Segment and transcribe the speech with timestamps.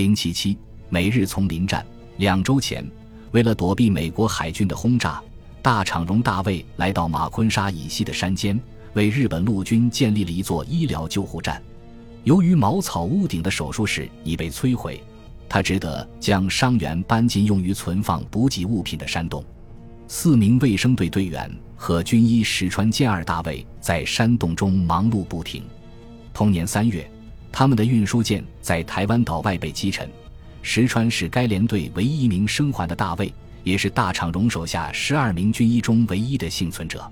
[0.00, 0.56] 零七七
[0.88, 1.84] 美日丛林战。
[2.16, 2.82] 两周前，
[3.32, 5.22] 为了躲避美国海军的轰炸，
[5.60, 8.58] 大场荣大尉来到马昆沙以西的山间，
[8.94, 11.62] 为日本陆军建立了一座医疗救护站。
[12.24, 15.02] 由于茅草屋顶的手术室已被摧毁，
[15.46, 19.44] 他只得将伤员搬进用于存放补给物品的山洞。
[20.08, 25.62] 四名卫生队队员和军医石川健二大尉在山洞中忙碌不停。
[26.32, 27.06] 同年三月。
[27.52, 30.08] 他们的运输舰在台湾岛外被击沉，
[30.62, 33.32] 石川是该连队唯一一名生还的大尉，
[33.64, 37.04] 也是大场荣手下十二名军医中唯一的幸存者。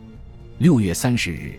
[0.59, 1.59] 六月三十日，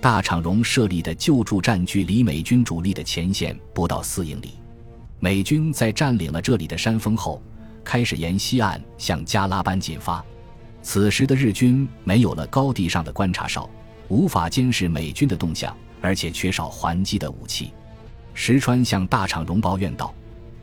[0.00, 4.50] 大场荣设立的救助站距离美军主力的前线不到四英里。
[5.20, 7.42] 美军在占领了这里的山峰后，
[7.82, 10.24] 开始沿西岸向加拉班进发。
[10.80, 13.68] 此时的日军没有了高地上的观察哨，
[14.06, 17.72] 无法监视美军的动向，而且缺少还击的武器。
[18.40, 20.14] 石川向大场荣抱怨道：“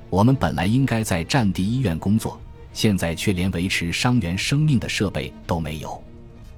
[0.10, 2.40] 我们本来应该在战地医院工作，
[2.72, 6.02] 现在却连维持伤员生命的设备都没有。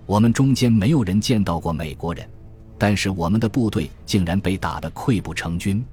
[0.06, 2.30] 我们中间没有人见到过美国人，
[2.78, 5.84] 但是我们的部队竟然被打得溃不成军。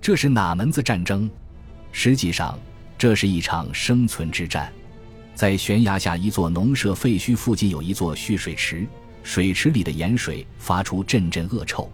[0.00, 1.28] 这是哪门子战争？
[1.90, 2.56] 实际上，
[2.96, 4.72] 这是一场生存之战。
[5.34, 8.86] 在悬崖下一座农舍废墟附近有一座蓄水池，
[9.24, 11.90] 水池里的盐水发出阵阵恶臭，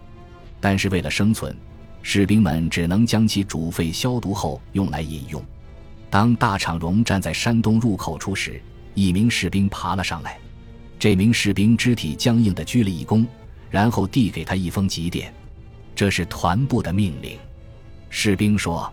[0.61, 1.53] 但是为了生存。”
[2.01, 5.43] 士兵们只能将其煮沸消毒后用来饮用。
[6.09, 8.61] 当大场荣站在山洞入口处时，
[8.93, 10.39] 一名士兵爬了上来。
[10.97, 13.25] 这名士兵肢体僵硬地鞠了一躬，
[13.69, 15.33] 然后递给他一封急电。
[15.93, 17.37] 这是团部的命令。
[18.09, 18.91] 士兵说：“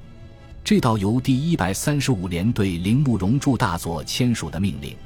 [0.65, 4.97] 这道由第一百三十五联队铃木荣助大佐签署的命令，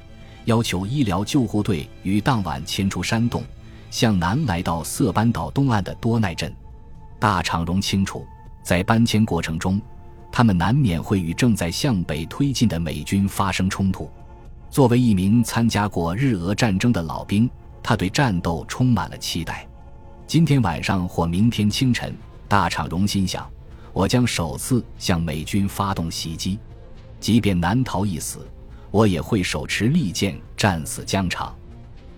[0.47, 3.45] 要求医疗救护队于当晚迁出山洞，
[3.91, 6.53] 向南来到色班岛东岸的多奈镇。”
[7.19, 8.25] 大场荣清楚，
[8.63, 9.81] 在搬迁过程中，
[10.31, 14.09] 他们难免会与正在向北推进的美军发生冲突。
[14.71, 17.51] 作为一名参加过日俄战争的老兵，
[17.83, 19.67] 他对战斗充满了期待。
[20.27, 22.15] 今天晚上或明天清晨，
[22.47, 23.51] 大场荣心想：
[23.93, 26.59] 我将首次向美军发动袭击，
[27.19, 28.47] 即便难逃一死，
[28.91, 31.57] 我也会手持利剑战死疆场。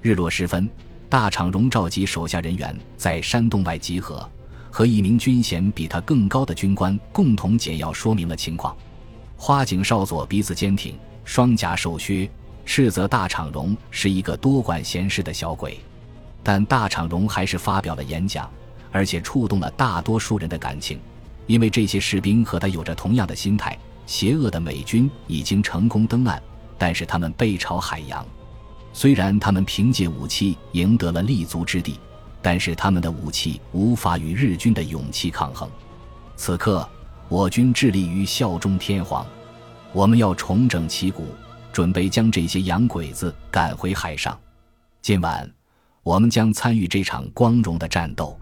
[0.02, 0.68] 日落时分，
[1.08, 4.28] 大场荣召集手下人员在山洞外集合。
[4.70, 8.76] 和一名军衔比他更高的军官共同简要说明了情况。
[9.36, 10.94] 花井少佐鼻子坚挺，
[11.24, 12.30] 双颊瘦削，
[12.64, 15.78] 斥责大场荣是一个多管闲事的小鬼。
[16.42, 18.50] 但大场荣还是发表了演讲，
[18.92, 20.98] 而且触动了大多数人的感情，
[21.46, 23.76] 因为这些士兵和他有着同样的心态。
[24.06, 26.42] 邪恶的美军已经成功登岸，
[26.76, 28.26] 但是他们背朝海洋。
[28.92, 31.98] 虽然他们凭借武器赢得了立足之地。
[32.42, 35.68] 但是他们的武器无法与日军的勇气抗衡。
[36.36, 36.88] 此刻，
[37.28, 39.26] 我军致力于效忠天皇，
[39.92, 41.26] 我们要重整旗鼓，
[41.72, 44.38] 准备将这些洋鬼子赶回海上。
[45.02, 45.50] 今晚，
[46.02, 48.38] 我们将参与这场光荣的战斗，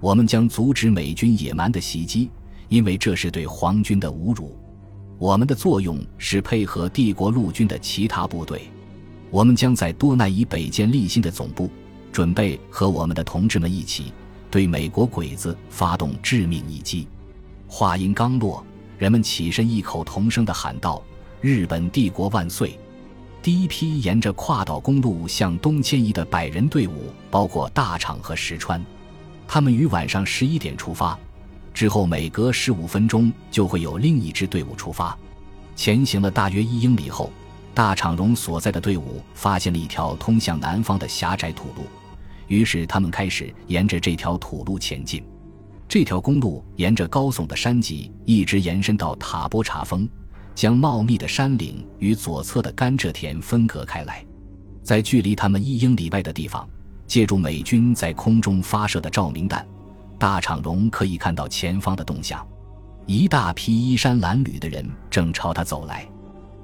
[0.00, 2.30] 我们将阻止美军野蛮的袭击，
[2.68, 4.56] 因为这是对皇军的侮辱。
[5.18, 8.62] 我们的作用是配合帝国陆军的其他部队，
[9.30, 11.70] 我们将在多奈以北建立新的总部。
[12.12, 14.12] 准备和我们的同志们一起
[14.50, 17.08] 对美国鬼子发动致命一击。
[17.66, 18.64] 话音刚落，
[18.98, 21.02] 人们起身异口同声地喊道
[21.40, 22.78] ：“日本帝国万岁！”
[23.42, 28.84] 第一批沿着跨岛公路向东迁移的百人队伍包括大场和石川，
[29.48, 31.18] 他们于晚上十一点出发，
[31.74, 35.16] 之后每隔十五分钟就会有另一支队伍出发。
[35.74, 37.32] 前行了大约一英里后，
[37.74, 41.86] 大场荣所在的队伍发现了一条通向南方的狭窄土路。
[42.48, 45.22] 于是他们开始沿着这条土路前进。
[45.88, 50.08] 这条公路沿着高耸的山脊一直延伸到塔波查峰，
[50.54, 54.24] 将茂密的山岭与左侧的甘蔗田分隔开来。
[54.82, 56.68] 在距离他们一英里外的地方，
[57.06, 59.66] 借助美军在空中发射的照明弹，
[60.18, 62.46] 大场荣可以看到前方的动向。
[63.06, 66.08] 一大批衣衫褴褛的人正朝他走来，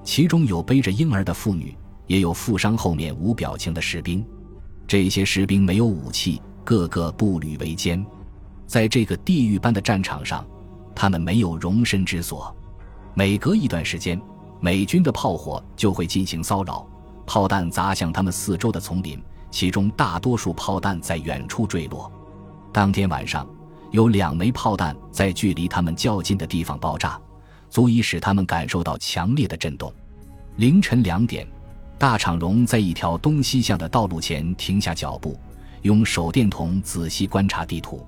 [0.02, 1.76] 其中有背着婴儿的妇女，
[2.06, 4.25] 也有负伤后面无表情的士兵。
[4.88, 8.02] 这些士兵没有武器，个个步履维艰，
[8.67, 10.43] 在这个地狱般的战场上，
[10.94, 12.56] 他们没有容身之所。
[13.12, 14.19] 每隔一段时间，
[14.61, 16.88] 美军的炮火就会进行骚扰，
[17.26, 22.11] 炮弹砸向他们四周的丛林，其中大多数炮弹在远处坠落。
[22.73, 23.46] 当天晚上，
[23.90, 27.20] 有两枚炮弹在距离他们较近的地方爆炸，
[27.69, 29.93] 足以使他们感受到强烈的震动。
[30.56, 31.46] 凌晨两点。
[31.99, 35.37] 大场荣在一条东西向的道路前停下脚步，
[35.83, 38.06] 用手电筒仔细观察地图。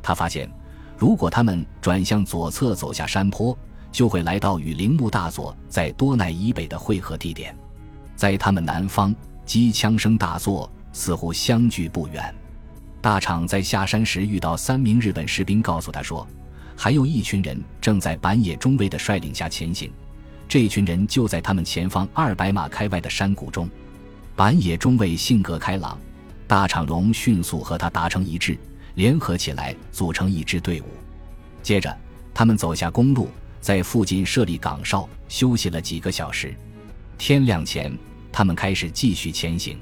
[0.00, 0.48] 他发现，
[0.96, 3.56] 如果他们转向左侧走下山坡，
[3.90, 7.56] 就会来到与铃木大佐在多奈以北的汇合地点。
[8.14, 9.12] 在他们南方，
[9.44, 12.32] 机枪声大作，似乎相距不远。
[13.00, 16.24] 大场在下山时遇到三名日本士兵，告诉他说，
[16.76, 19.90] 还有一群人正在板野中尉的率领下前行。
[20.54, 23.68] 这群人就在他们前方二百码开外的山谷中。
[24.36, 25.98] 板野中尉性格开朗，
[26.46, 28.56] 大场荣迅速和他达成一致，
[28.94, 30.84] 联合起来组成一支队伍。
[31.60, 31.92] 接着，
[32.32, 33.28] 他们走下公路，
[33.60, 36.54] 在附近设立岗哨，休息了几个小时。
[37.18, 37.92] 天亮前，
[38.30, 39.76] 他们开始继续前行。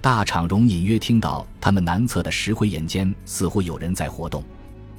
[0.00, 4.42] 大场荣隐约听到他们南侧的石灰岩间似乎有人在活动，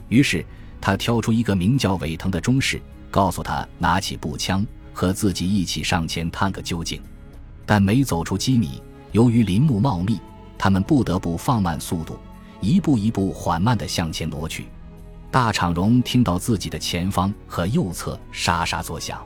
[0.08, 0.46] 于是
[0.80, 7.02] 他挑出一个名叫尾藤的中士，告诉他拿起步枪和自己一起上前探个究竟。
[7.66, 10.20] 但没走出几米，由于林木茂密，
[10.58, 12.18] 他们不得不放慢速度，
[12.60, 14.68] 一步一步缓慢地向前挪去。
[15.30, 19.22] 大场荣听到自己的前方和右侧沙沙作响，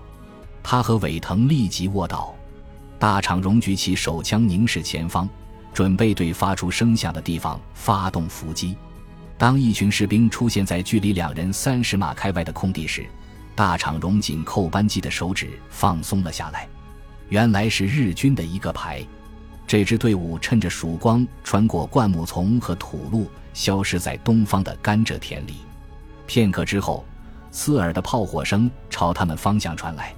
[0.61, 2.35] 他和尾藤立即卧倒。
[2.99, 5.27] 大场荣举起手枪凝视前方。
[5.73, 8.77] 准备对发出声响的地方发动伏击。
[9.37, 13.05] 当一群士兵出现在距离两人三十码开外的空地时，
[13.55, 16.67] 大场荣紧扣扳机的手指放松了下来。
[17.29, 19.03] 原来是日军的一个排。
[19.65, 25.55] 这支队伍趁着曙光穿过灌木丛和土路，消失在东方的甘蔗田里。
[26.27, 27.03] 片刻之后，
[27.49, 30.13] 刺耳的炮火声朝他们方向传来，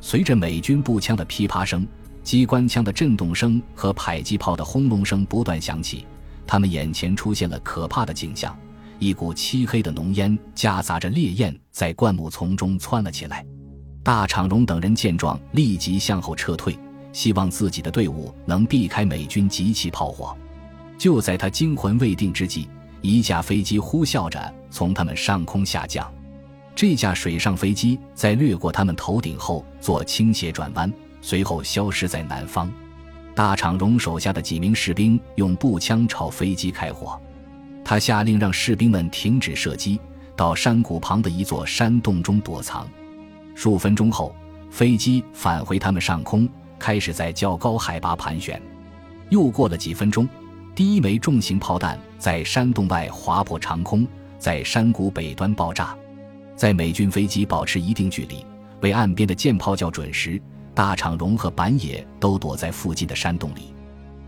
[0.00, 1.86] 随着美军步枪的噼啪声。
[2.22, 6.06] 机关枪的震动声和迫击炮的轰隆声不断响起，
[6.46, 8.56] 他们眼前出现了可怕的景象：
[8.98, 13.44] 一股漆黑的浓烟夹杂着烈焰在灌木丛中窜了起来。
[14.02, 16.76] 大场荣等人见状，立即向后撤退，
[17.12, 20.36] 希望自己的队伍能避开美军集齐炮火。
[20.98, 22.68] 就在他惊魂未定之际，
[23.00, 26.12] 一架飞机呼啸着从他们上空下降。
[26.74, 30.92] 这架水上飞机在掠过他们头顶后做倾斜转弯。
[31.20, 32.68] 随后消失在南方，
[33.32, 37.20] 大场荣手下的几名士兵用步枪朝飞机开火，
[37.84, 40.00] 他下令让士兵们停止射击，
[40.36, 42.88] 到山谷旁的一座山洞中躲藏。
[43.54, 44.34] 数分钟后，
[44.70, 46.48] 飞机返回他们上空，
[46.78, 48.60] 开始在较高海拔盘旋。
[49.28, 50.28] 又过了几分钟，
[50.74, 54.06] 第一枚重型炮弹在山洞外划破长空，
[54.38, 55.96] 在山谷北端爆炸。
[56.56, 58.44] 在美军飞机保持一定距离，
[58.80, 60.40] 为岸边的舰炮校准时。
[60.74, 63.74] 大场荣和板野都躲在附近的山洞里，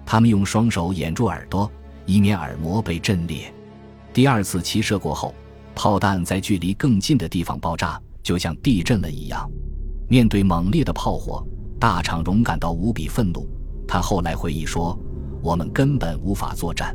[0.04, 1.70] 他们用双手掩住耳朵，
[2.06, 3.52] 以免耳膜被震裂。
[4.12, 5.34] 第二次齐射过后，
[5.74, 9.50] 炮弹在距离更近的地方爆炸，就像地震了一样。
[10.08, 11.46] 面对猛烈的炮火，
[11.80, 13.48] 大场荣感到无比愤怒。
[13.86, 14.98] 他后来回忆说
[15.42, 16.94] ：“我们根本无法作战，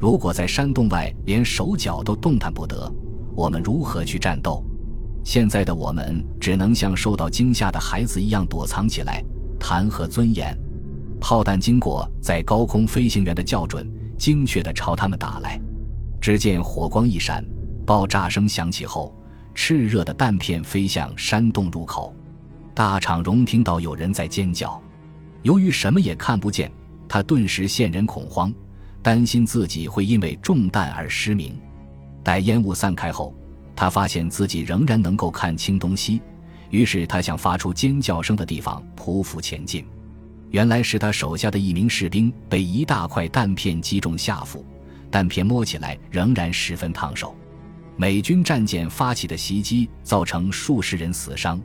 [0.00, 2.92] 如果在山洞外连手脚都动弹不得，
[3.34, 4.64] 我们如何去战斗？”
[5.24, 9.22] 现在的我们只能像受到惊吓的孩子一样躲藏起来，
[9.58, 10.56] 谈何尊严？
[11.20, 15.60] 炮弹经过在高空飞行员的校准，精确地朝他们打来。
[16.20, 17.44] 只见火光一闪，
[17.84, 19.14] 爆炸声响起后，
[19.54, 22.14] 炽热的弹片飞向山洞入口。
[22.74, 24.82] 大场荣听到有人在尖叫，
[25.42, 26.70] 由于什么也看不见，
[27.08, 28.52] 他顿时陷人恐慌，
[29.02, 31.58] 担心自己会因为中弹而失明。
[32.22, 33.34] 待烟雾散开后。
[33.78, 36.22] 他发现自己仍然能够看清东西，
[36.70, 39.84] 于是他向发出尖叫声的地方匍匐前进。
[40.56, 44.64] 原来是他手下的一名士兵被一大块弹片击中下腹，
[45.10, 47.36] 弹片摸起来仍然十分烫手。
[47.94, 51.60] 美军战舰发起的袭击造成数十人死伤，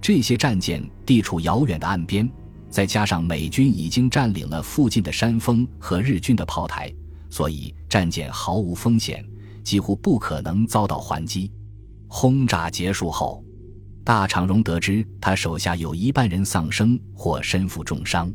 [0.00, 2.26] 这些战舰地处遥远的岸边，
[2.70, 6.90] 再加上美军已经占领了附近的山峰和日军的炮台，
[7.28, 9.22] 所以战舰毫无风险。
[9.62, 11.52] 几乎不可能遭到还击。
[12.08, 13.44] 轰炸结束后，
[14.04, 18.32] 大长荣得知他手下有一半人丧生或身负重伤。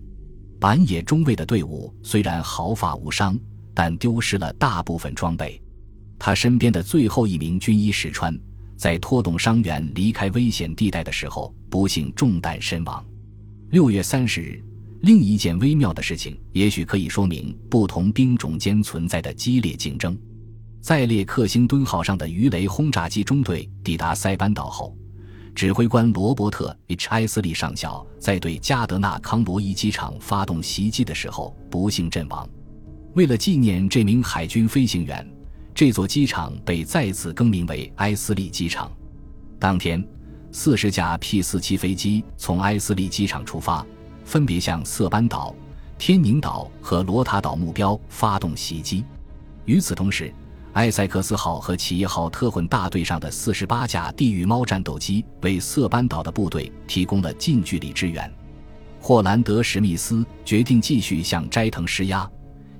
[0.59, 3.37] 板野中尉的队伍虽然毫发无伤，
[3.73, 5.61] 但丢失了大部分装备。
[6.17, 8.35] 他身边的最后一名军医石川，
[8.75, 13.05] 在拖动伤员离开危险地带的时候，不幸中弹身亡。
[13.69, 14.63] 六月三十日，
[15.01, 20.17] 另一件微妙的事情，也许可以说明不同兵种间存在的激烈竞争。
[20.81, 24.97] 在列克星敦号上的鱼雷轰炸机中队抵达塞班岛后，
[25.57, 32.47] 指挥官罗伯特 ·H· 埃斯利上校在对加德纳康罗伊机场发动袭击的时候不幸阵亡。
[33.15, 35.27] 为了纪念这名海军飞行员，
[35.73, 38.91] 这座机场被再次更名为埃斯利机场。
[39.57, 40.07] 当天，
[40.51, 43.83] 四十架 P-47 飞机从埃斯利机场出发，
[44.23, 45.55] 分别向色班岛、
[45.97, 49.03] 天宁岛和罗塔岛目标发动袭击。
[49.65, 50.31] 与此同时，
[50.77, 58.31] 埃塞克斯号和企业号特混大队上的四十八架地狱猫战斗机为塞班岛的部队提供了近距离支援。
[59.01, 62.29] 霍兰德·史密斯决定继续向斋藤施压，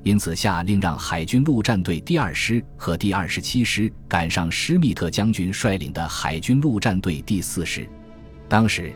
[0.03, 7.89] 因此下令让海军陆战队第二师和第二十七师赶上施密特将军率领的海军陆战队第四师。
[8.47, 8.93] 当时，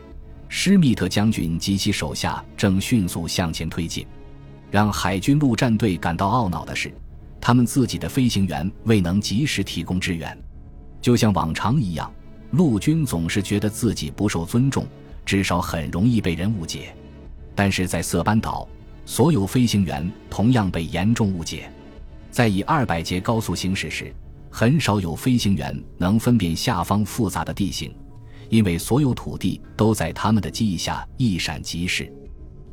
[0.48, 4.06] 施密特将军及其手下正迅速向前推进。
[4.70, 6.94] 让海军陆战队感到懊恼的是。
[7.44, 10.38] 他们自己的飞行员未能及时提供支援，
[11.00, 12.08] 就像往常一样，
[12.52, 14.86] 陆军总是觉得自己不受尊重，
[15.26, 16.94] 至少很容易被人误解。
[17.52, 18.68] 但是在色班岛，
[19.04, 21.68] 所有飞行员同样被严重误解。
[22.30, 24.14] 在以二百节高速行驶时，
[24.48, 27.92] 很少有飞行员能分辨下方复杂的地形，
[28.50, 32.08] 因为所有土地都在他们的记忆下一闪即逝。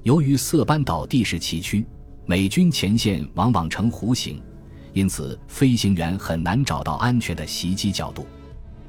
[0.03, 1.83] 由于色班岛地势崎岖，
[2.27, 4.39] 美军前线往往呈弧形。
[4.93, 8.25] 因此，飞行员很难找到安全的袭击角度。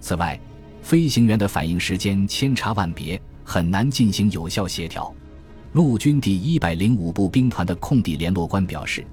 [0.00, 0.40] 此外，
[0.82, 5.14] 飞行员的反应时间千差万别，很难进行有效协调。
[5.72, 9.04] 陆军第一百零五步兵团的空地联络官表示，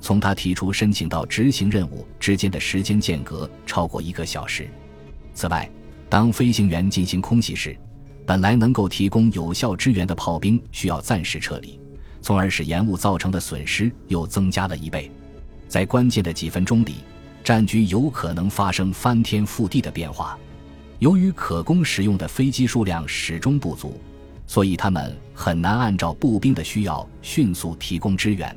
[0.00, 4.68] 从他提出申请到执行任务之间的时间间隔超过一个小时。
[5.34, 5.68] 此外，
[6.08, 7.76] 当飞行员进行空袭时，
[8.24, 11.78] 本来能够提供有效支援的炮兵需要暂时撤离，
[12.22, 15.10] 从而使延误造成的损失又增加了一倍。
[15.68, 16.96] 在关键的几分钟里，
[17.42, 20.38] 战局有可能发生翻天覆地的变化。
[20.98, 24.00] 由于可供使用的飞机数量始终不足，
[24.46, 28.56] 所以他们很难按照步兵的需要迅速提供支援。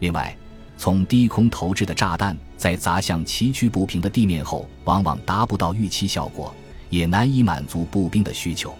[0.00, 0.36] 另外，
[0.76, 6.52] 从低空投掷的炸弹在砸向崎岖不平的地面后，往往达不到预期效果，
[6.90, 8.74] 也难以满足步兵的需求。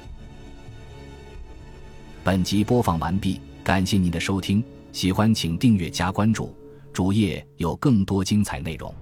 [2.24, 6.54] 本集播放完毕，感谢您的收听，喜欢请订阅加关注。
[6.92, 8.94] 主页有更多精彩内容。